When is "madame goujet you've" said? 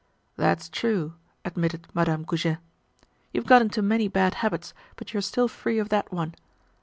1.93-3.45